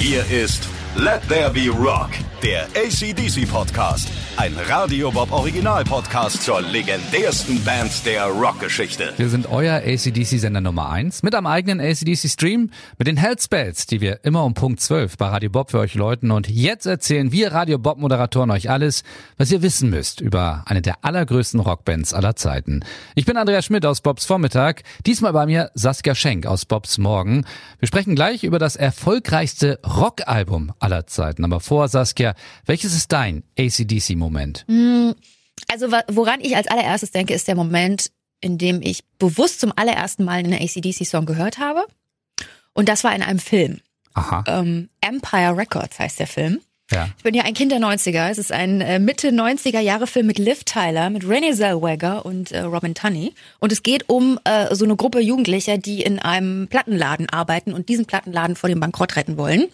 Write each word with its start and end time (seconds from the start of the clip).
Hier 0.00 0.24
ist 0.30 0.66
Let 0.96 1.20
There 1.28 1.50
Be 1.50 1.68
Rock, 1.68 2.08
der 2.42 2.64
ACDC 2.74 3.46
Podcast. 3.50 4.08
Ein 4.38 4.54
Radio 4.66 5.10
Bob 5.10 5.30
Original 5.30 5.84
Podcast 5.84 6.42
zur 6.42 6.62
legendärsten 6.62 7.62
Band 7.62 8.06
der 8.06 8.24
Rockgeschichte. 8.24 9.12
Wir 9.18 9.28
sind 9.28 9.50
euer 9.50 9.82
ACDC-Sender 9.84 10.62
Nummer 10.62 10.88
1 10.88 11.22
mit 11.22 11.34
einem 11.34 11.46
eigenen 11.46 11.80
ACDC-Stream 11.80 12.70
mit 12.96 13.06
den 13.06 13.18
Health 13.18 13.42
Spells, 13.42 13.84
die 13.84 14.00
wir 14.00 14.24
immer 14.24 14.44
um 14.44 14.54
Punkt 14.54 14.80
12 14.80 15.18
bei 15.18 15.28
Radio 15.28 15.50
Bob 15.50 15.70
für 15.70 15.80
euch 15.80 15.94
läuten. 15.94 16.30
Und 16.30 16.48
jetzt 16.48 16.86
erzählen 16.86 17.30
wir 17.30 17.52
Radio 17.52 17.78
Bob-Moderatoren 17.78 18.50
euch 18.50 18.70
alles, 18.70 19.02
was 19.36 19.52
ihr 19.52 19.60
wissen 19.60 19.90
müsst 19.90 20.22
über 20.22 20.64
eine 20.66 20.80
der 20.80 21.04
allergrößten 21.04 21.60
Rockbands 21.60 22.14
aller 22.14 22.36
Zeiten. 22.36 22.80
Ich 23.14 23.26
bin 23.26 23.36
Andreas 23.36 23.66
Schmidt 23.66 23.84
aus 23.84 24.00
Bobs 24.00 24.24
Vormittag, 24.24 24.82
diesmal 25.04 25.34
bei 25.34 25.44
mir 25.44 25.70
Saskia 25.74 26.14
Schenk 26.14 26.46
aus 26.46 26.64
Bobs 26.64 26.96
Morgen. 26.96 27.44
Wir 27.80 27.88
sprechen 27.88 28.14
gleich 28.14 28.44
über 28.44 28.58
das 28.58 28.76
erfolgreichste 28.76 29.78
Rockalbum 29.84 30.72
aller 30.78 31.06
Zeiten. 31.06 31.44
Aber 31.44 31.60
vor, 31.60 31.88
Saskia, 31.88 32.29
welches 32.66 32.94
ist 32.94 33.12
dein 33.12 33.42
ACDC-Moment? 33.58 34.64
Also 35.68 35.88
woran 36.08 36.40
ich 36.40 36.56
als 36.56 36.66
allererstes 36.66 37.10
denke, 37.10 37.34
ist 37.34 37.48
der 37.48 37.54
Moment, 37.54 38.10
in 38.40 38.58
dem 38.58 38.80
ich 38.82 39.04
bewusst 39.18 39.60
zum 39.60 39.72
allerersten 39.76 40.24
Mal 40.24 40.38
einen 40.38 40.54
ACDC-Song 40.54 41.26
gehört 41.26 41.58
habe. 41.58 41.86
Und 42.72 42.88
das 42.88 43.04
war 43.04 43.14
in 43.14 43.22
einem 43.22 43.38
Film. 43.38 43.80
Aha. 44.14 44.44
Ähm, 44.46 44.88
Empire 45.00 45.56
Records 45.56 45.98
heißt 45.98 46.18
der 46.18 46.26
Film. 46.26 46.60
Ja. 46.90 47.08
Ich 47.16 47.22
bin 47.22 47.34
ja 47.34 47.44
ein 47.44 47.54
Kind 47.54 47.70
der 47.70 47.78
90er. 47.78 48.30
Es 48.30 48.38
ist 48.38 48.50
ein 48.50 48.80
äh, 48.80 48.98
Mitte 48.98 49.28
90er 49.28 49.78
Jahre 49.78 50.06
Film 50.06 50.26
mit 50.26 50.38
Liv 50.38 50.64
Tyler, 50.64 51.10
mit 51.10 51.28
Renee 51.28 51.52
Zellweger 51.52 52.26
und 52.26 52.50
äh, 52.50 52.60
Robin 52.60 52.94
Tunney. 52.94 53.32
Und 53.60 53.70
es 53.70 53.82
geht 53.82 54.08
um 54.08 54.40
äh, 54.44 54.74
so 54.74 54.84
eine 54.84 54.96
Gruppe 54.96 55.20
Jugendlicher, 55.20 55.78
die 55.78 56.02
in 56.02 56.18
einem 56.18 56.66
Plattenladen 56.68 57.28
arbeiten 57.28 57.72
und 57.72 57.88
diesen 57.88 58.06
Plattenladen 58.06 58.56
vor 58.56 58.68
dem 58.68 58.80
Bankrott 58.80 59.14
retten 59.14 59.36
wollen. 59.36 59.68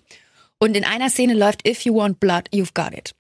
Und 0.59 0.77
in 0.77 0.85
einer 0.85 1.11
Szene 1.11 1.35
läuft 1.35 1.67
If 1.67 1.83
you 1.83 1.95
want 1.95 2.21
blood, 2.21 2.49
you've 2.53 2.75
got 2.75 2.97
it. 2.97 3.15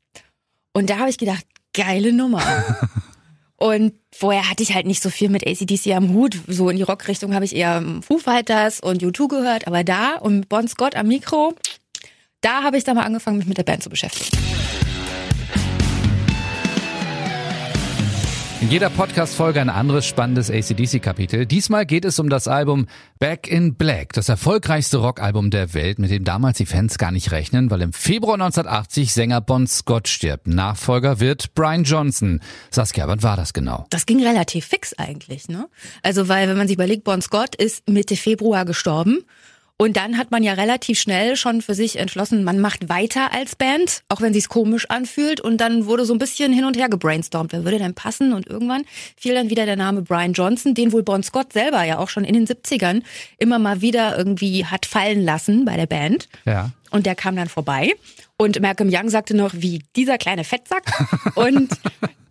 Und 0.72 0.90
da 0.90 0.98
habe 0.98 1.10
ich 1.10 1.18
gedacht, 1.18 1.44
geile 1.74 2.12
Nummer. 2.12 2.42
Und 3.56 3.94
vorher 4.12 4.50
hatte 4.50 4.62
ich 4.62 4.74
halt 4.74 4.86
nicht 4.86 5.02
so 5.02 5.08
viel 5.08 5.30
mit 5.30 5.46
ACDC 5.46 5.94
am 5.94 6.12
Hut. 6.12 6.36
So 6.46 6.68
in 6.68 6.76
die 6.76 6.82
Rockrichtung 6.82 7.34
habe 7.34 7.46
ich 7.46 7.56
eher 7.56 7.82
Foo 8.02 8.18
Fighters 8.18 8.80
und 8.80 9.02
U2 9.02 9.28
gehört. 9.28 9.66
Aber 9.66 9.82
da 9.82 10.16
und 10.16 10.50
Bon 10.50 10.68
Scott 10.68 10.94
am 10.94 11.08
Mikro, 11.08 11.54
da 12.42 12.62
habe 12.62 12.76
ich 12.76 12.84
dann 12.84 12.96
mal 12.96 13.04
angefangen, 13.04 13.38
mich 13.38 13.46
mit 13.46 13.56
der 13.56 13.64
Band 13.64 13.82
zu 13.82 13.88
beschäftigen. 13.88 14.36
In 18.62 18.70
jeder 18.70 18.88
Podcast-Folge 18.88 19.60
ein 19.60 19.68
anderes 19.68 20.06
spannendes 20.06 20.50
ACDC-Kapitel. 20.50 21.44
Diesmal 21.44 21.84
geht 21.84 22.06
es 22.06 22.18
um 22.18 22.30
das 22.30 22.48
Album 22.48 22.86
Back 23.18 23.48
in 23.48 23.74
Black, 23.74 24.14
das 24.14 24.30
erfolgreichste 24.30 24.96
Rockalbum 24.96 25.50
der 25.50 25.74
Welt, 25.74 25.98
mit 25.98 26.10
dem 26.10 26.24
damals 26.24 26.56
die 26.56 26.64
Fans 26.64 26.96
gar 26.96 27.10
nicht 27.10 27.32
rechnen, 27.32 27.70
weil 27.70 27.82
im 27.82 27.92
Februar 27.92 28.34
1980 28.34 29.12
Sänger 29.12 29.42
Bon 29.42 29.66
Scott 29.66 30.08
stirbt. 30.08 30.46
Nachfolger 30.46 31.20
wird 31.20 31.54
Brian 31.54 31.84
Johnson. 31.84 32.40
Saskia, 32.70 33.06
wann 33.06 33.22
war 33.22 33.36
das 33.36 33.52
genau? 33.52 33.86
Das 33.90 34.06
ging 34.06 34.24
relativ 34.24 34.64
fix 34.64 34.94
eigentlich, 34.94 35.48
ne? 35.48 35.68
Also, 36.02 36.28
weil, 36.28 36.48
wenn 36.48 36.56
man 36.56 36.66
sich 36.66 36.76
überlegt, 36.76 37.04
Bon 37.04 37.20
Scott 37.20 37.54
ist 37.56 37.86
Mitte 37.86 38.16
Februar 38.16 38.64
gestorben. 38.64 39.18
Und 39.78 39.98
dann 39.98 40.16
hat 40.16 40.30
man 40.30 40.42
ja 40.42 40.54
relativ 40.54 40.98
schnell 40.98 41.36
schon 41.36 41.60
für 41.60 41.74
sich 41.74 41.98
entschlossen, 41.98 42.44
man 42.44 42.60
macht 42.60 42.88
weiter 42.88 43.32
als 43.32 43.56
Band, 43.56 44.02
auch 44.08 44.22
wenn 44.22 44.32
sich's 44.32 44.48
komisch 44.48 44.88
anfühlt. 44.88 45.40
Und 45.40 45.58
dann 45.58 45.84
wurde 45.84 46.06
so 46.06 46.14
ein 46.14 46.18
bisschen 46.18 46.52
hin 46.52 46.64
und 46.64 46.78
her 46.78 46.88
gebrainstormt, 46.88 47.52
wer 47.52 47.64
würde 47.64 47.78
denn 47.78 47.94
passen? 47.94 48.32
Und 48.32 48.46
irgendwann 48.46 48.84
fiel 49.16 49.34
dann 49.34 49.50
wieder 49.50 49.66
der 49.66 49.76
Name 49.76 50.00
Brian 50.00 50.32
Johnson, 50.32 50.74
den 50.74 50.92
wohl 50.92 51.02
Bon 51.02 51.22
Scott 51.22 51.52
selber 51.52 51.84
ja 51.84 51.98
auch 51.98 52.08
schon 52.08 52.24
in 52.24 52.32
den 52.32 52.46
70ern 52.46 53.02
immer 53.38 53.58
mal 53.58 53.82
wieder 53.82 54.16
irgendwie 54.16 54.64
hat 54.64 54.86
fallen 54.86 55.22
lassen 55.22 55.66
bei 55.66 55.76
der 55.76 55.86
Band. 55.86 56.28
Ja. 56.46 56.70
Und 56.90 57.04
der 57.04 57.14
kam 57.14 57.36
dann 57.36 57.48
vorbei. 57.48 57.92
Und 58.38 58.60
Malcolm 58.60 58.90
Young 58.92 59.10
sagte 59.10 59.34
noch, 59.34 59.52
wie 59.54 59.82
dieser 59.94 60.18
kleine 60.18 60.44
Fettsack. 60.44 60.84
Und 61.34 61.70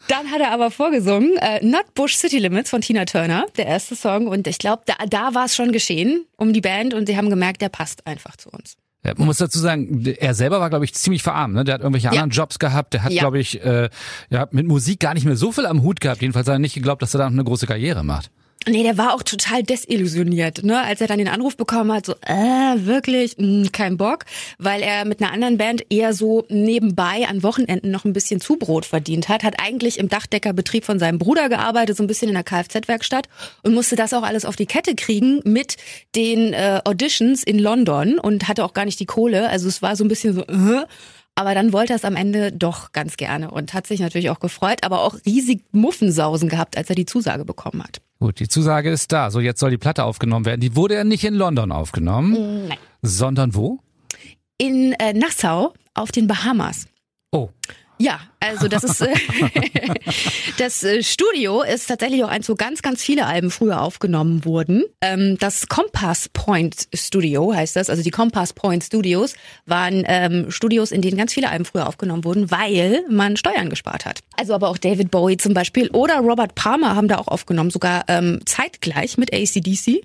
dann 0.08 0.32
hat 0.32 0.40
er 0.42 0.52
aber 0.52 0.72
vorgesungen, 0.72 1.36
äh, 1.38 1.64
Not 1.66 1.94
Bush 1.94 2.16
City 2.16 2.40
Limits 2.40 2.70
von 2.70 2.82
Tina 2.82 3.06
Turner, 3.06 3.46
der 3.58 3.66
erste 3.68 3.96
Song. 3.96 4.28
Und 4.28 4.48
ich 4.48 4.58
glaube, 4.58 4.84
da, 4.86 4.94
da 5.08 5.34
war 5.34 5.46
es 5.46 5.56
schon 5.56 5.72
geschehen 5.72 6.26
um 6.38 6.54
die 6.54 6.62
Band 6.62 6.94
und 6.94 7.08
sie 7.08 7.18
haben 7.18 7.30
gemerkt, 7.30 7.62
der 7.62 7.70
passt 7.70 8.06
einfach 8.08 8.36
zu 8.36 8.50
uns. 8.50 8.76
Ja, 9.04 9.14
man 9.18 9.28
muss 9.28 9.38
dazu 9.38 9.60
sagen, 9.60 10.04
er 10.20 10.34
selber 10.34 10.60
war, 10.60 10.70
glaube 10.70 10.84
ich, 10.84 10.94
ziemlich 10.96 11.22
verarmt. 11.22 11.54
Ne? 11.54 11.64
Der 11.64 11.76
hat 11.76 11.82
irgendwelche 11.82 12.10
anderen 12.10 12.32
Jobs 12.32 12.58
gehabt. 12.58 12.94
Der 12.96 13.04
hat, 13.04 13.12
Ja. 13.12 13.22
glaube 13.22 13.38
ich, 13.40 13.64
äh, 13.64 13.90
ja, 14.32 14.48
mit 14.50 14.66
Musik 14.66 15.00
gar 15.00 15.14
nicht 15.14 15.26
mehr 15.28 15.36
so 15.36 15.52
viel 15.52 15.68
am 15.68 15.84
Hut 15.84 16.02
gehabt. 16.02 16.22
Jedenfalls 16.22 16.48
hat 16.48 16.56
er 16.56 16.60
nicht 16.60 16.74
geglaubt, 16.74 17.04
dass 17.04 17.14
er 17.14 17.20
da 17.20 17.26
noch 17.26 17.34
eine 17.34 17.44
große 17.44 17.68
Karriere 17.68 18.04
macht. 18.04 18.32
Nee, 18.68 18.82
der 18.82 18.98
war 18.98 19.14
auch 19.14 19.22
total 19.22 19.62
desillusioniert, 19.62 20.64
ne? 20.64 20.82
Als 20.82 21.00
er 21.00 21.06
dann 21.06 21.20
den 21.20 21.28
Anruf 21.28 21.56
bekommen 21.56 21.92
hat, 21.92 22.08
so, 22.08 22.14
äh, 22.26 22.86
wirklich, 22.86 23.36
mh, 23.38 23.70
kein 23.72 23.98
Bock, 23.98 24.26
weil 24.58 24.82
er 24.82 25.06
mit 25.06 25.22
einer 25.22 25.32
anderen 25.32 25.60
Band 25.60 25.86
eher 25.92 26.14
so 26.14 26.46
nebenbei 26.50 27.28
an 27.28 27.44
Wochenenden 27.44 27.92
noch 27.92 28.06
ein 28.06 28.14
bisschen 28.14 28.42
Zubrot 28.42 28.86
verdient 28.86 29.30
hat, 29.30 29.44
hat 29.44 29.62
eigentlich 29.62 30.00
im 30.00 30.10
Dachdeckerbetrieb 30.10 30.84
von 30.84 30.98
seinem 30.98 31.20
Bruder 31.20 31.48
gearbeitet, 31.48 31.96
so 31.96 32.04
ein 32.04 32.08
bisschen 32.08 32.28
in 32.30 32.34
der 32.34 32.44
Kfz-Werkstatt 32.44 33.30
und 33.62 33.76
musste 33.76 33.96
das 33.96 34.14
auch 34.14 34.24
alles 34.24 34.46
auf 34.46 34.56
die 34.56 34.66
Kette 34.66 34.96
kriegen 34.96 35.42
mit 35.44 35.78
den 36.16 36.54
äh, 36.54 36.82
Auditions 36.86 37.44
in 37.44 37.60
London 37.60 38.18
und 38.18 38.48
hatte 38.48 38.66
auch 38.66 38.74
gar 38.74 38.86
nicht 38.86 39.00
die 39.00 39.06
Kohle. 39.06 39.48
Also 39.50 39.68
es 39.68 39.84
war 39.84 39.96
so 39.96 40.04
ein 40.04 40.08
bisschen 40.08 40.34
so, 40.34 40.42
äh, 40.42 40.86
aber 41.36 41.54
dann 41.54 41.72
wollte 41.72 41.94
er 41.94 41.98
es 41.98 42.06
am 42.06 42.16
Ende 42.16 42.52
doch 42.52 42.94
ganz 42.94 43.16
gerne 43.18 43.52
und 43.52 43.76
hat 43.76 43.86
sich 43.86 44.00
natürlich 44.00 44.32
auch 44.32 44.40
gefreut, 44.40 44.80
aber 44.84 45.02
auch 45.02 45.16
riesig 45.26 45.62
Muffensausen 45.72 46.50
gehabt, 46.50 46.78
als 46.78 46.90
er 46.90 46.96
die 46.96 47.06
Zusage 47.06 47.46
bekommen 47.46 47.84
hat. 47.84 48.02
Gut, 48.20 48.40
die 48.40 48.48
Zusage 48.48 48.90
ist 48.90 49.12
da. 49.12 49.30
So, 49.30 49.40
jetzt 49.40 49.60
soll 49.60 49.72
die 49.72 49.78
Platte 49.78 50.04
aufgenommen 50.04 50.46
werden. 50.46 50.62
Die 50.62 50.76
wurde 50.76 50.96
ja 50.96 51.04
nicht 51.04 51.24
in 51.24 51.34
London 51.34 51.72
aufgenommen, 51.72 52.68
Nein. 52.68 52.78
sondern 53.02 53.56
wo? 53.56 53.80
In 54.58 54.94
äh, 54.94 55.14
Nassau 55.14 55.74
auf 55.94 56.12
den 56.12 56.28
Bahamas. 56.28 56.88
Oh, 57.32 57.50
Ja, 57.98 58.20
also 58.40 58.68
das 58.68 58.84
ist 58.84 59.02
das 60.58 60.84
äh, 60.84 61.04
Studio 61.04 61.62
ist 61.62 61.88
tatsächlich 61.88 62.24
auch 62.24 62.30
eins, 62.30 62.50
wo 62.50 62.56
ganz, 62.56 62.82
ganz 62.82 63.02
viele 63.02 63.26
Alben 63.26 63.52
früher 63.52 63.82
aufgenommen 63.82 64.46
wurden. 64.46 64.84
Ähm, 65.02 65.38
das 65.40 65.68
Compass 65.68 66.30
Point 66.30 66.88
Studio 66.94 67.54
heißt 67.54 67.76
das, 67.76 67.90
also 67.90 68.04
die 68.04 68.12
Compass 68.12 68.54
Point 68.54 68.84
Studios 68.84 69.36
waren 69.66 70.04
ähm, 70.08 70.52
Studios, 70.52 70.92
in 70.92 71.02
denen 71.02 71.18
ganz 71.18 71.34
viele 71.34 71.50
Alben 71.50 71.66
früher 71.66 71.88
aufgenommen 71.88 72.24
wurden, 72.24 72.52
weil 72.52 73.04
man 73.10 73.38
Steuern 73.38 73.70
gespart 73.70 74.06
hat. 74.06 74.20
Also 74.38 74.54
aber 74.54 74.70
auch 74.70 74.78
David 74.78 75.12
Bowie 75.12 75.38
zum 75.38 75.54
Beispiel 75.54 75.90
oder 75.90 76.20
Robert 76.20 76.56
Palmer 76.56 76.96
haben 76.96 77.08
da 77.08 77.18
auch 77.18 77.28
aufgenommen, 77.28 77.70
sogar 77.70 78.04
ähm, 78.08 78.42
zeitgleich 78.46 79.18
mit 79.18 79.34
ACDC 79.34 80.02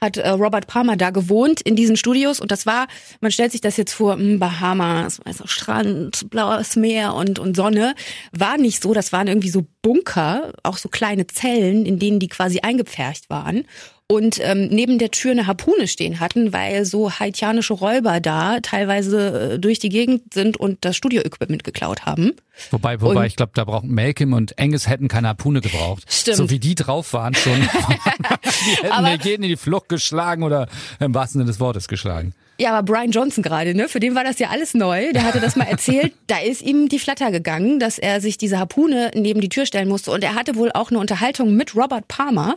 hat 0.00 0.16
äh, 0.16 0.28
Robert 0.30 0.66
Palmer 0.66 0.96
da 0.96 1.10
gewohnt 1.10 1.60
in 1.60 1.76
diesen 1.76 1.96
Studios. 1.96 2.40
Und 2.40 2.50
das 2.50 2.66
war, 2.66 2.86
man 3.20 3.30
stellt 3.30 3.52
sich 3.52 3.60
das 3.60 3.76
jetzt 3.76 3.92
vor, 3.92 4.16
mh, 4.16 4.38
Bahamas, 4.38 5.20
weißt 5.24 5.40
du, 5.40 5.46
Strand, 5.46 6.30
blaues 6.30 6.76
Meer 6.76 7.14
und, 7.14 7.38
und 7.38 7.56
Sonne, 7.56 7.94
war 8.32 8.58
nicht 8.58 8.82
so, 8.82 8.94
das 8.94 9.12
waren 9.12 9.28
irgendwie 9.28 9.50
so 9.50 9.66
Bunker, 9.82 10.52
auch 10.62 10.76
so 10.76 10.88
kleine 10.88 11.26
Zellen, 11.26 11.86
in 11.86 11.98
denen 11.98 12.18
die 12.18 12.28
quasi 12.28 12.60
eingepfercht 12.60 13.30
waren 13.30 13.64
und 14.10 14.38
ähm, 14.42 14.68
neben 14.70 14.98
der 14.98 15.10
Tür 15.10 15.32
eine 15.32 15.46
Harpune 15.46 15.86
stehen 15.86 16.18
hatten, 16.18 16.52
weil 16.54 16.86
so 16.86 17.12
haitianische 17.18 17.74
Räuber 17.74 18.20
da 18.20 18.58
teilweise 18.60 19.52
äh, 19.54 19.58
durch 19.58 19.78
die 19.78 19.90
Gegend 19.90 20.32
sind 20.32 20.56
und 20.56 20.78
das 20.84 20.96
Studio-Equipment 20.96 21.62
geklaut 21.62 22.06
haben. 22.06 22.32
wobei, 22.70 23.00
wobei, 23.02 23.20
Und- 23.20 23.26
ich 23.26 23.36
glaube, 23.36 23.52
da 23.54 23.64
brauchen 23.64 23.92
Malcolm 23.94 24.32
und 24.32 24.58
Angus 24.58 24.88
hätten 24.88 25.08
keine 25.08 25.28
Harpune 25.28 25.60
gebraucht. 25.60 26.04
Stimmt. 26.10 26.36
So 26.38 26.48
wie 26.50 26.58
die 26.58 26.74
drauf 26.74 27.12
waren 27.12 27.34
schon. 27.34 27.60
die 27.60 28.76
hätten 28.82 28.92
Aber- 28.92 29.10
jeden 29.22 29.42
in 29.42 29.50
die 29.50 29.56
Flucht 29.56 29.88
geschlagen 29.90 30.42
oder 30.42 30.68
im 31.00 31.14
wahrsten 31.14 31.40
Sinne 31.40 31.50
des 31.50 31.60
Wortes 31.60 31.86
geschlagen. 31.86 32.32
Ja, 32.60 32.72
aber 32.76 32.82
Brian 32.92 33.12
Johnson 33.12 33.44
gerade, 33.44 33.72
ne? 33.74 33.88
Für 33.88 34.00
den 34.00 34.16
war 34.16 34.24
das 34.24 34.38
ja 34.40 34.48
alles 34.48 34.74
neu. 34.74 35.12
Der 35.12 35.22
hatte 35.22 35.38
das 35.38 35.54
mal 35.54 35.64
erzählt. 35.68 36.12
Da 36.26 36.38
ist 36.40 36.60
ihm 36.60 36.88
die 36.88 36.98
Flatter 36.98 37.30
gegangen, 37.30 37.78
dass 37.78 37.98
er 37.98 38.20
sich 38.20 38.36
diese 38.36 38.58
Harpune 38.58 39.10
neben 39.14 39.40
die 39.40 39.48
Tür 39.48 39.64
stellen 39.64 39.88
musste. 39.88 40.10
Und 40.10 40.24
er 40.24 40.34
hatte 40.34 40.56
wohl 40.56 40.72
auch 40.72 40.90
eine 40.90 40.98
Unterhaltung 40.98 41.54
mit 41.54 41.74
Robert 41.76 42.08
Palmer, 42.08 42.56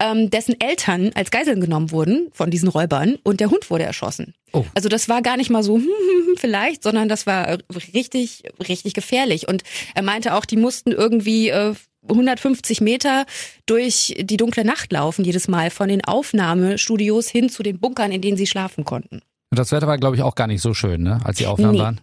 ähm, 0.00 0.30
dessen 0.30 0.60
Eltern 0.60 1.10
als 1.14 1.30
Geiseln 1.30 1.60
genommen 1.60 1.90
wurden 1.90 2.28
von 2.32 2.50
diesen 2.50 2.68
Räubern 2.68 3.16
und 3.24 3.40
der 3.40 3.50
Hund 3.50 3.70
wurde 3.70 3.84
erschossen. 3.84 4.34
Oh. 4.52 4.64
Also 4.74 4.88
das 4.88 5.08
war 5.08 5.22
gar 5.22 5.36
nicht 5.36 5.50
mal 5.50 5.62
so 5.62 5.74
hm, 5.76 5.82
hm, 5.82 6.26
hm, 6.26 6.36
vielleicht, 6.36 6.82
sondern 6.82 7.08
das 7.08 7.26
war 7.26 7.58
richtig, 7.94 8.44
richtig 8.68 8.94
gefährlich. 8.94 9.48
Und 9.48 9.62
er 9.94 10.02
meinte 10.02 10.34
auch, 10.34 10.44
die 10.44 10.56
mussten 10.56 10.92
irgendwie 10.92 11.48
äh, 11.48 11.74
150 12.08 12.80
Meter 12.80 13.26
durch 13.66 14.14
die 14.20 14.36
dunkle 14.36 14.64
Nacht 14.64 14.92
laufen, 14.92 15.24
jedes 15.24 15.48
Mal 15.48 15.70
von 15.70 15.88
den 15.88 16.04
Aufnahmestudios 16.04 17.28
hin 17.28 17.48
zu 17.50 17.62
den 17.62 17.80
Bunkern, 17.80 18.12
in 18.12 18.22
denen 18.22 18.36
sie 18.36 18.46
schlafen 18.46 18.84
konnten. 18.84 19.20
Und 19.50 19.58
das 19.58 19.72
Wetter 19.72 19.86
war, 19.86 19.98
glaube 19.98 20.16
ich, 20.16 20.22
auch 20.22 20.34
gar 20.34 20.46
nicht 20.46 20.62
so 20.62 20.74
schön, 20.74 21.02
ne? 21.02 21.20
als 21.24 21.38
die 21.38 21.46
Aufnahmen 21.46 21.74
Nee. 21.74 21.80
waren. 21.80 22.00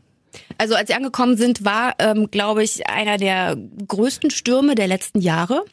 Also 0.58 0.76
als 0.76 0.90
sie 0.90 0.96
angekommen 0.96 1.38
sind, 1.38 1.64
war, 1.64 1.96
ähm, 2.00 2.30
glaube 2.30 2.64
ich, 2.64 2.88
einer 2.90 3.18
der 3.18 3.56
größten 3.88 4.32
Stürme 4.32 4.76
der 4.76 4.88
letzten 4.88 5.22
Jahre. 5.22 5.64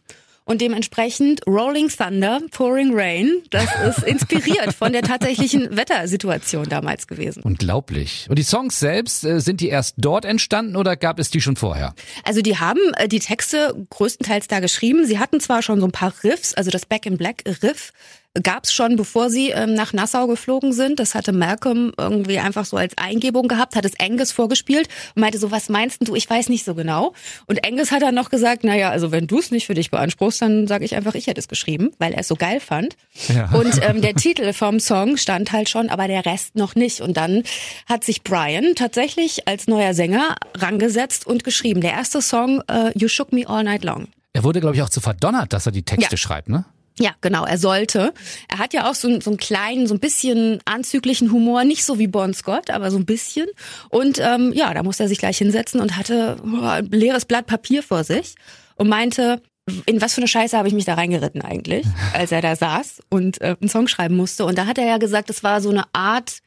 Und 0.44 0.60
dementsprechend 0.60 1.46
Rolling 1.46 1.88
Thunder, 1.88 2.40
Pouring 2.50 2.90
Rain, 2.92 3.42
das 3.50 3.68
ist 3.86 4.02
inspiriert 4.06 4.74
von 4.74 4.92
der 4.92 5.02
tatsächlichen 5.02 5.76
Wettersituation 5.76 6.68
damals 6.68 7.06
gewesen. 7.06 7.42
Unglaublich. 7.42 8.26
Und 8.28 8.38
die 8.38 8.42
Songs 8.42 8.80
selbst, 8.80 9.24
äh, 9.24 9.40
sind 9.40 9.60
die 9.60 9.68
erst 9.68 9.94
dort 9.98 10.24
entstanden 10.24 10.76
oder 10.76 10.96
gab 10.96 11.18
es 11.18 11.30
die 11.30 11.40
schon 11.40 11.56
vorher? 11.56 11.94
Also 12.24 12.42
die 12.42 12.58
haben 12.58 12.80
äh, 12.96 13.06
die 13.06 13.20
Texte 13.20 13.86
größtenteils 13.90 14.48
da 14.48 14.60
geschrieben. 14.60 15.06
Sie 15.06 15.18
hatten 15.18 15.38
zwar 15.38 15.62
schon 15.62 15.80
so 15.80 15.86
ein 15.86 15.92
paar 15.92 16.12
Riffs, 16.24 16.54
also 16.54 16.70
das 16.70 16.86
Back 16.86 17.06
in 17.06 17.16
Black 17.16 17.44
Riff 17.62 17.92
gab's 18.40 18.72
schon, 18.72 18.96
bevor 18.96 19.30
sie 19.30 19.50
ähm, 19.50 19.74
nach 19.74 19.92
Nassau 19.92 20.26
geflogen 20.26 20.72
sind. 20.72 20.98
Das 20.98 21.14
hatte 21.14 21.32
Malcolm 21.32 21.92
irgendwie 21.98 22.38
einfach 22.38 22.64
so 22.64 22.76
als 22.76 22.96
Eingebung 22.96 23.48
gehabt, 23.48 23.76
hat 23.76 23.84
es 23.84 23.98
Angus 24.00 24.32
vorgespielt 24.32 24.88
und 25.14 25.20
meinte 25.20 25.38
so, 25.38 25.50
was 25.50 25.68
meinst 25.68 26.06
du? 26.06 26.14
Ich 26.14 26.28
weiß 26.28 26.48
nicht 26.48 26.64
so 26.64 26.74
genau. 26.74 27.12
Und 27.46 27.66
Angus 27.66 27.90
hat 27.90 28.02
dann 28.02 28.14
noch 28.14 28.30
gesagt, 28.30 28.64
naja, 28.64 28.90
also 28.90 29.12
wenn 29.12 29.26
du 29.26 29.38
es 29.38 29.50
nicht 29.50 29.66
für 29.66 29.74
dich 29.74 29.90
beanspruchst, 29.90 30.40
dann 30.40 30.66
sage 30.66 30.84
ich 30.84 30.94
einfach, 30.94 31.14
ich 31.14 31.26
hätte 31.26 31.40
es 31.40 31.48
geschrieben, 31.48 31.90
weil 31.98 32.12
er 32.12 32.20
es 32.20 32.28
so 32.28 32.36
geil 32.36 32.60
fand. 32.60 32.96
Ja. 33.28 33.50
Und 33.52 33.80
ähm, 33.82 34.00
der 34.00 34.14
Titel 34.22 34.52
vom 34.52 34.80
Song 34.80 35.16
stand 35.16 35.52
halt 35.52 35.68
schon, 35.68 35.90
aber 35.90 36.08
der 36.08 36.24
Rest 36.24 36.56
noch 36.56 36.74
nicht. 36.74 37.00
Und 37.00 37.16
dann 37.16 37.42
hat 37.86 38.04
sich 38.04 38.22
Brian 38.22 38.74
tatsächlich 38.74 39.46
als 39.46 39.66
neuer 39.66 39.92
Sänger 39.92 40.36
rangesetzt 40.54 41.26
und 41.26 41.44
geschrieben. 41.44 41.80
Der 41.80 41.92
erste 41.92 42.22
Song, 42.22 42.62
äh, 42.68 42.96
You 42.98 43.08
Shook 43.08 43.32
Me 43.32 43.46
All 43.46 43.64
Night 43.64 43.84
Long. 43.84 44.08
Er 44.32 44.44
wurde, 44.44 44.60
glaube 44.60 44.76
ich, 44.76 44.82
auch 44.82 44.88
zu 44.88 45.00
verdonnert, 45.00 45.52
dass 45.52 45.66
er 45.66 45.72
die 45.72 45.82
Texte 45.82 46.14
ja. 46.14 46.16
schreibt, 46.16 46.48
ne? 46.48 46.64
Ja, 46.98 47.12
genau, 47.20 47.44
er 47.44 47.58
sollte. 47.58 48.12
Er 48.48 48.58
hat 48.58 48.74
ja 48.74 48.90
auch 48.90 48.94
so, 48.94 49.20
so 49.20 49.30
einen 49.30 49.38
kleinen, 49.38 49.86
so 49.86 49.94
ein 49.94 50.00
bisschen 50.00 50.60
anzüglichen 50.66 51.32
Humor, 51.32 51.64
nicht 51.64 51.84
so 51.84 51.98
wie 51.98 52.06
Bon 52.06 52.34
Scott, 52.34 52.70
aber 52.70 52.90
so 52.90 52.98
ein 52.98 53.06
bisschen. 53.06 53.46
Und 53.88 54.18
ähm, 54.20 54.52
ja, 54.54 54.74
da 54.74 54.82
musste 54.82 55.04
er 55.04 55.08
sich 55.08 55.18
gleich 55.18 55.38
hinsetzen 55.38 55.80
und 55.80 55.96
hatte 55.96 56.36
oh, 56.44 56.64
ein 56.64 56.86
leeres 56.90 57.24
Blatt 57.24 57.46
Papier 57.46 57.82
vor 57.82 58.04
sich 58.04 58.34
und 58.76 58.88
meinte, 58.88 59.40
in 59.86 60.00
was 60.00 60.14
für 60.14 60.20
eine 60.20 60.28
Scheiße 60.28 60.56
habe 60.56 60.68
ich 60.68 60.74
mich 60.74 60.84
da 60.84 60.94
reingeritten 60.94 61.42
eigentlich, 61.42 61.86
als 62.12 62.32
er 62.32 62.42
da 62.42 62.56
saß 62.56 63.00
und 63.08 63.40
äh, 63.40 63.56
einen 63.60 63.70
Song 63.70 63.88
schreiben 63.88 64.16
musste. 64.16 64.44
Und 64.44 64.58
da 64.58 64.66
hat 64.66 64.78
er 64.78 64.86
ja 64.86 64.98
gesagt, 64.98 65.30
es 65.30 65.42
war 65.42 65.60
so 65.60 65.70
eine 65.70 65.84
Art, 65.92 66.38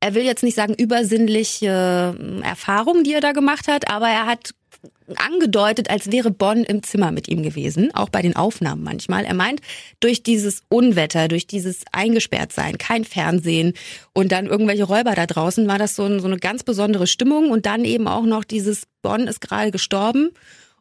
er 0.00 0.14
will 0.14 0.22
jetzt 0.22 0.42
nicht 0.42 0.54
sagen 0.54 0.74
übersinnliche 0.74 2.16
äh, 2.18 2.40
Erfahrung, 2.42 3.04
die 3.04 3.12
er 3.12 3.20
da 3.20 3.32
gemacht 3.32 3.68
hat, 3.68 3.90
aber 3.90 4.08
er 4.08 4.26
hat 4.26 4.54
angedeutet, 5.16 5.90
als 5.90 6.12
wäre 6.12 6.30
Bonn 6.30 6.64
im 6.64 6.82
Zimmer 6.82 7.10
mit 7.12 7.28
ihm 7.28 7.42
gewesen, 7.42 7.94
auch 7.94 8.10
bei 8.10 8.22
den 8.22 8.36
Aufnahmen 8.36 8.82
manchmal. 8.82 9.24
Er 9.24 9.34
meint, 9.34 9.60
durch 10.00 10.22
dieses 10.22 10.62
Unwetter, 10.68 11.28
durch 11.28 11.46
dieses 11.46 11.82
Eingesperrtsein, 11.92 12.78
kein 12.78 13.04
Fernsehen 13.04 13.72
und 14.12 14.32
dann 14.32 14.46
irgendwelche 14.46 14.84
Räuber 14.84 15.14
da 15.14 15.26
draußen, 15.26 15.66
war 15.66 15.78
das 15.78 15.96
so, 15.96 16.04
ein, 16.04 16.20
so 16.20 16.26
eine 16.26 16.38
ganz 16.38 16.62
besondere 16.62 17.06
Stimmung 17.06 17.50
und 17.50 17.66
dann 17.66 17.84
eben 17.84 18.06
auch 18.06 18.24
noch 18.24 18.44
dieses 18.44 18.82
Bonn 19.02 19.26
ist 19.26 19.40
gerade 19.40 19.70
gestorben 19.70 20.30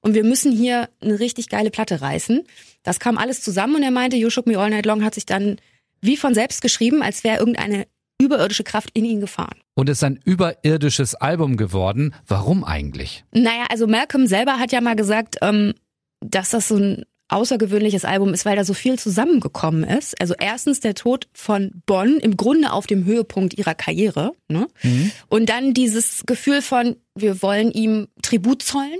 und 0.01 0.13
wir 0.13 0.23
müssen 0.23 0.51
hier 0.51 0.89
eine 1.01 1.19
richtig 1.19 1.49
geile 1.49 1.71
Platte 1.71 2.01
reißen. 2.01 2.43
Das 2.83 2.99
kam 2.99 3.17
alles 3.17 3.41
zusammen 3.41 3.75
und 3.75 3.83
er 3.83 3.91
meinte, 3.91 4.17
You 4.17 4.29
Shook 4.29 4.47
Me 4.47 4.59
All 4.59 4.69
Night 4.69 4.85
Long 4.85 5.03
hat 5.03 5.15
sich 5.15 5.25
dann 5.25 5.57
wie 6.01 6.17
von 6.17 6.33
selbst 6.33 6.61
geschrieben, 6.61 7.01
als 7.01 7.23
wäre 7.23 7.39
irgendeine 7.39 7.87
überirdische 8.21 8.63
Kraft 8.63 8.89
in 8.93 9.05
ihn 9.05 9.21
gefahren. 9.21 9.59
Und 9.75 9.89
es 9.89 9.99
ist 9.99 10.03
ein 10.03 10.19
überirdisches 10.23 11.15
Album 11.15 11.57
geworden. 11.57 12.15
Warum 12.25 12.63
eigentlich? 12.63 13.23
Naja, 13.31 13.65
also 13.69 13.87
Malcolm 13.87 14.27
selber 14.27 14.59
hat 14.59 14.71
ja 14.71 14.81
mal 14.81 14.95
gesagt, 14.95 15.37
ähm, 15.41 15.73
dass 16.21 16.49
das 16.49 16.67
so 16.67 16.77
ein 16.77 17.05
außergewöhnliches 17.29 18.05
Album 18.05 18.33
ist, 18.33 18.45
weil 18.45 18.55
da 18.55 18.63
so 18.63 18.73
viel 18.73 18.97
zusammengekommen 18.97 19.83
ist. 19.83 20.19
Also 20.21 20.33
erstens 20.39 20.79
der 20.79 20.95
Tod 20.95 21.27
von 21.33 21.71
Bonn 21.85 22.19
im 22.19 22.37
Grunde 22.37 22.71
auf 22.71 22.87
dem 22.87 23.05
Höhepunkt 23.05 23.57
ihrer 23.57 23.75
Karriere. 23.75 24.31
Ne? 24.47 24.67
Mhm. 24.81 25.11
Und 25.27 25.49
dann 25.49 25.73
dieses 25.73 26.23
Gefühl 26.25 26.61
von, 26.61 26.95
wir 27.15 27.41
wollen 27.41 27.71
ihm 27.71 28.07
Tribut 28.21 28.63
zollen. 28.63 28.99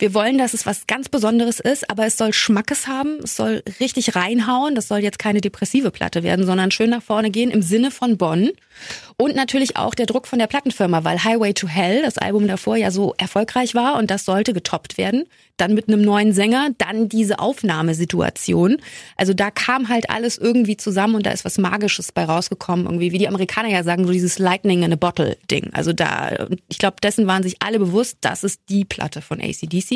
Wir 0.00 0.14
wollen, 0.14 0.38
dass 0.38 0.54
es 0.54 0.64
was 0.64 0.86
ganz 0.86 1.10
Besonderes 1.10 1.60
ist, 1.60 1.90
aber 1.90 2.06
es 2.06 2.16
soll 2.16 2.32
Schmackes 2.32 2.88
haben, 2.88 3.18
es 3.22 3.36
soll 3.36 3.62
richtig 3.80 4.16
reinhauen. 4.16 4.74
Das 4.74 4.88
soll 4.88 5.00
jetzt 5.00 5.18
keine 5.18 5.42
depressive 5.42 5.90
Platte 5.90 6.22
werden, 6.22 6.46
sondern 6.46 6.70
schön 6.70 6.88
nach 6.88 7.02
vorne 7.02 7.30
gehen 7.30 7.50
im 7.50 7.60
Sinne 7.60 7.90
von 7.90 8.16
Bonn. 8.16 8.50
Und 9.18 9.36
natürlich 9.36 9.76
auch 9.76 9.94
der 9.94 10.06
Druck 10.06 10.26
von 10.26 10.38
der 10.38 10.46
Plattenfirma, 10.46 11.04
weil 11.04 11.22
Highway 11.22 11.52
to 11.52 11.68
Hell, 11.68 12.00
das 12.00 12.16
Album 12.16 12.48
davor, 12.48 12.76
ja 12.76 12.90
so 12.90 13.14
erfolgreich 13.18 13.74
war 13.74 13.98
und 13.98 14.10
das 14.10 14.24
sollte 14.24 14.54
getoppt 14.54 14.96
werden. 14.96 15.24
Dann 15.58 15.74
mit 15.74 15.88
einem 15.88 16.00
neuen 16.00 16.32
Sänger, 16.32 16.68
dann 16.78 17.10
diese 17.10 17.38
Aufnahmesituation. 17.38 18.78
Also 19.18 19.34
da 19.34 19.50
kam 19.50 19.90
halt 19.90 20.08
alles 20.08 20.38
irgendwie 20.38 20.78
zusammen 20.78 21.16
und 21.16 21.26
da 21.26 21.32
ist 21.32 21.44
was 21.44 21.58
Magisches 21.58 22.12
bei 22.12 22.24
rausgekommen. 22.24 22.86
Irgendwie, 22.86 23.12
wie 23.12 23.18
die 23.18 23.28
Amerikaner 23.28 23.68
ja 23.68 23.82
sagen, 23.82 24.06
so 24.06 24.12
dieses 24.12 24.38
Lightning 24.38 24.82
in 24.82 24.94
a 24.94 24.96
Bottle 24.96 25.36
Ding. 25.50 25.68
Also 25.74 25.92
da, 25.92 26.48
ich 26.70 26.78
glaube, 26.78 26.96
dessen 27.02 27.26
waren 27.26 27.42
sich 27.42 27.56
alle 27.60 27.78
bewusst, 27.78 28.16
das 28.22 28.42
ist 28.42 28.62
die 28.70 28.86
Platte 28.86 29.20
von 29.20 29.38
ACDC. 29.38 29.89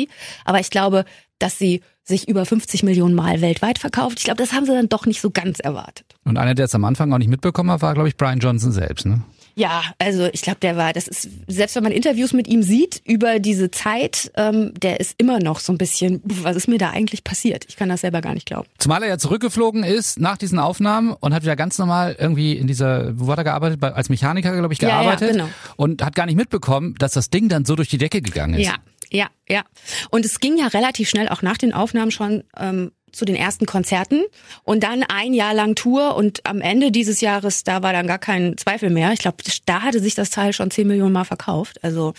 Aber 0.45 0.59
ich 0.59 0.69
glaube, 0.69 1.05
dass 1.39 1.57
sie 1.57 1.81
sich 2.03 2.27
über 2.27 2.45
50 2.45 2.83
Millionen 2.83 3.15
Mal 3.15 3.41
weltweit 3.41 3.79
verkauft. 3.79 4.19
Ich 4.19 4.25
glaube, 4.25 4.37
das 4.37 4.53
haben 4.53 4.65
sie 4.65 4.73
dann 4.73 4.89
doch 4.89 5.05
nicht 5.05 5.21
so 5.21 5.31
ganz 5.31 5.59
erwartet. 5.59 6.05
Und 6.23 6.37
einer, 6.37 6.53
der 6.53 6.65
es 6.65 6.75
am 6.75 6.85
Anfang 6.85 7.11
auch 7.11 7.17
nicht 7.17 7.29
mitbekommen 7.29 7.71
hat, 7.71 7.81
war, 7.81 7.93
glaube 7.93 8.09
ich, 8.09 8.15
Brian 8.15 8.39
Johnson 8.39 8.71
selbst, 8.71 9.05
ne? 9.05 9.23
Ja, 9.57 9.83
also 9.99 10.27
ich 10.33 10.41
glaube, 10.41 10.59
der 10.59 10.75
war, 10.75 10.91
das 10.91 11.07
ist, 11.07 11.29
selbst 11.47 11.77
wenn 11.77 11.83
man 11.83 11.93
Interviews 11.93 12.33
mit 12.33 12.47
ihm 12.47 12.61
sieht 12.61 13.01
über 13.05 13.39
diese 13.39 13.71
Zeit, 13.71 14.29
ähm, 14.35 14.73
der 14.77 14.99
ist 14.99 15.15
immer 15.17 15.39
noch 15.39 15.59
so 15.59 15.71
ein 15.71 15.77
bisschen, 15.77 16.21
was 16.25 16.57
ist 16.57 16.67
mir 16.67 16.77
da 16.77 16.89
eigentlich 16.89 17.23
passiert? 17.23 17.63
Ich 17.69 17.77
kann 17.77 17.87
das 17.87 18.01
selber 18.01 18.19
gar 18.19 18.33
nicht 18.33 18.45
glauben. 18.45 18.67
Zumal 18.79 19.01
er 19.03 19.09
ja 19.09 19.17
zurückgeflogen 19.17 19.83
ist 19.85 20.19
nach 20.19 20.37
diesen 20.37 20.59
Aufnahmen 20.59 21.13
und 21.13 21.33
hat 21.33 21.43
wieder 21.43 21.55
ganz 21.55 21.77
normal 21.77 22.17
irgendwie 22.19 22.57
in 22.57 22.67
dieser, 22.67 23.17
wo 23.17 23.31
hat 23.31 23.37
er 23.37 23.45
gearbeitet? 23.45 23.81
Als 23.81 24.09
Mechaniker, 24.09 24.57
glaube 24.57 24.73
ich, 24.73 24.79
gearbeitet. 24.79 25.21
Ja, 25.21 25.27
ja, 25.27 25.31
genau. 25.45 25.49
Und 25.77 26.03
hat 26.03 26.15
gar 26.15 26.25
nicht 26.25 26.35
mitbekommen, 26.35 26.95
dass 26.99 27.13
das 27.13 27.29
Ding 27.29 27.47
dann 27.47 27.63
so 27.63 27.77
durch 27.77 27.87
die 27.87 27.97
Decke 27.97 28.21
gegangen 28.21 28.55
ist. 28.55 28.67
Ja, 28.67 28.75
ja, 29.09 29.27
ja. 29.47 29.63
Und 30.09 30.25
es 30.25 30.39
ging 30.39 30.57
ja 30.57 30.67
relativ 30.67 31.09
schnell 31.09 31.29
auch 31.29 31.41
nach 31.41 31.57
den 31.57 31.73
Aufnahmen 31.73 32.11
schon 32.11 32.43
ähm, 32.57 32.91
zu 33.15 33.25
den 33.25 33.35
ersten 33.35 33.65
Konzerten 33.65 34.23
und 34.63 34.83
dann 34.83 35.03
ein 35.03 35.33
Jahr 35.33 35.53
lang 35.53 35.75
Tour 35.75 36.15
und 36.15 36.45
am 36.45 36.59
Ende 36.59 36.91
dieses 36.91 37.21
Jahres, 37.21 37.63
da 37.63 37.81
war 37.81 37.93
dann 37.93 38.07
gar 38.07 38.19
kein 38.19 38.57
Zweifel 38.57 38.89
mehr. 38.89 39.13
Ich 39.13 39.19
glaube, 39.19 39.37
da 39.65 39.81
hatte 39.81 40.01
sich 40.01 40.15
das 40.15 40.29
Teil 40.29 40.51
schon 40.53 40.69
10 40.69 40.85
Millionen 40.85 41.13
Mal 41.13 41.23
verkauft. 41.23 41.81
Also 41.81 42.13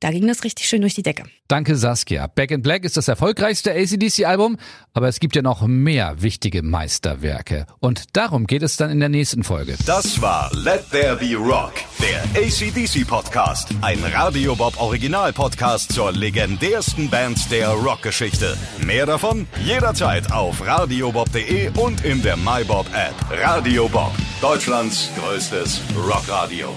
da 0.00 0.10
ging 0.10 0.26
das 0.26 0.44
richtig 0.44 0.68
schön 0.68 0.82
durch 0.82 0.94
die 0.94 1.02
Decke. 1.02 1.24
Danke 1.48 1.76
Saskia. 1.76 2.26
Back 2.26 2.50
in 2.50 2.60
Black 2.60 2.84
ist 2.84 2.96
das 2.96 3.08
erfolgreichste 3.08 3.72
ACDC-Album, 3.72 4.58
aber 4.92 5.08
es 5.08 5.20
gibt 5.20 5.36
ja 5.36 5.42
noch 5.42 5.66
mehr 5.66 6.20
wichtige 6.20 6.62
Meisterwerke. 6.62 7.66
Und 7.78 8.16
darum 8.16 8.46
geht 8.46 8.62
es 8.62 8.76
dann 8.76 8.90
in 8.90 9.00
der 9.00 9.08
nächsten 9.08 9.42
Folge. 9.42 9.76
Das 9.86 10.20
war 10.20 10.50
Let 10.54 10.90
There 10.90 11.16
Be 11.16 11.34
Rock, 11.36 11.72
der 12.00 12.22
ACDC-Podcast. 12.40 13.70
Ein 13.80 14.02
Radio 14.12 14.54
Bob 14.54 14.78
Original-Podcast 14.80 15.92
zur 15.92 16.12
legendärsten 16.12 17.08
Band 17.08 17.50
der 17.50 17.70
Rockgeschichte. 17.70 18.56
Mehr 18.84 19.06
davon 19.06 19.46
jederzeit 19.64 20.30
auf 20.32 20.66
radiobob.de 20.66 21.70
und 21.78 22.04
in 22.04 22.20
der 22.22 22.36
MyBob-App. 22.36 23.14
Radio 23.30 23.88
Bob, 23.88 24.12
Deutschlands 24.40 25.10
größtes 25.16 25.80
Rockradio. 25.96 26.74